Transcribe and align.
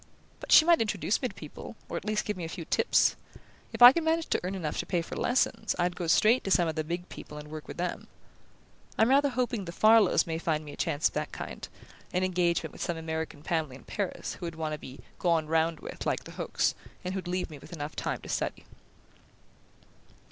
But 0.39 0.51
she 0.51 0.65
might 0.65 0.81
introduce 0.81 1.21
me 1.21 1.27
to 1.27 1.33
people; 1.35 1.75
or 1.87 1.95
at 1.95 2.05
least 2.05 2.25
give 2.25 2.35
me 2.35 2.43
a 2.43 2.49
few 2.49 2.65
tips. 2.65 3.15
If 3.71 3.83
I 3.83 3.91
could 3.93 4.01
manage 4.03 4.25
to 4.29 4.39
earn 4.43 4.55
enough 4.55 4.79
to 4.79 4.87
pay 4.87 5.03
for 5.03 5.15
lessons 5.15 5.75
I'd 5.77 5.95
go 5.95 6.07
straight 6.07 6.43
to 6.45 6.49
some 6.49 6.67
of 6.67 6.73
the 6.73 6.83
big 6.83 7.07
people 7.07 7.37
and 7.37 7.51
work 7.51 7.67
with 7.67 7.77
them. 7.77 8.07
I'm 8.97 9.11
rather 9.11 9.29
hoping 9.29 9.65
the 9.65 9.71
Farlows 9.71 10.25
may 10.25 10.39
find 10.39 10.65
me 10.65 10.71
a 10.73 10.75
chance 10.75 11.07
of 11.07 11.13
that 11.13 11.31
kind 11.31 11.67
an 12.13 12.23
engagement 12.23 12.73
with 12.73 12.81
some 12.81 12.97
American 12.97 13.43
family 13.43 13.75
in 13.75 13.83
Paris 13.83 14.33
who 14.39 14.47
would 14.47 14.55
want 14.55 14.73
to 14.73 14.79
be 14.79 15.01
'gone 15.19 15.45
round' 15.45 15.81
with 15.81 16.03
like 16.07 16.23
the 16.23 16.31
Hokes, 16.31 16.73
and 17.05 17.13
who'd 17.13 17.27
leave 17.27 17.51
me 17.51 17.59
time 17.59 17.69
enough 17.73 17.95
to 17.95 18.15
study." 18.27 18.65